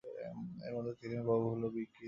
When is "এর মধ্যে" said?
0.65-0.93